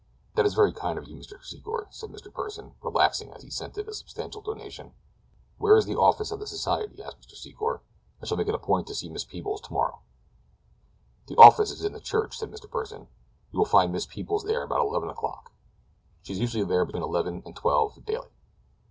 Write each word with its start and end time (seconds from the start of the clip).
"That 0.33 0.47
is 0.47 0.55
very 0.55 0.73
kind 0.73 0.97
of 0.97 1.07
you, 1.07 1.15
Mr. 1.15 1.37
Secor," 1.45 1.85
said 1.91 2.09
Mr. 2.09 2.33
Pursen, 2.33 2.73
relaxing 2.81 3.31
as 3.33 3.43
he 3.43 3.51
scented 3.51 3.87
a 3.87 3.93
substantial 3.93 4.41
donation. 4.41 4.95
"Where 5.59 5.75
is 5.77 5.85
the 5.85 5.95
office 5.95 6.31
of 6.31 6.39
the 6.39 6.47
society?" 6.47 7.03
asked 7.03 7.19
Mr. 7.29 7.35
Secor. 7.35 7.81
"I 8.19 8.25
shall 8.25 8.37
make 8.37 8.47
it 8.47 8.55
a 8.55 8.57
point 8.57 8.87
to 8.87 8.95
see 8.95 9.09
Miss 9.09 9.25
Peebles 9.25 9.61
tomorrow." 9.61 9.99
"The 11.27 11.35
office 11.37 11.69
is 11.69 11.85
in 11.85 11.93
the 11.93 11.99
church," 12.01 12.35
said 12.35 12.49
Mr. 12.49 12.65
Pursen. 12.67 13.09
"You 13.51 13.59
will 13.59 13.63
find 13.65 13.91
Miss 13.91 14.07
Peebles 14.07 14.43
there 14.43 14.63
about 14.63 14.79
eleven 14.83 15.07
o'clock. 15.09 15.51
She 16.23 16.33
is 16.33 16.39
usually 16.39 16.63
there 16.65 16.83
between 16.83 17.03
eleven 17.03 17.43
and 17.45 17.55
twelve 17.55 18.03
daily." 18.03 18.31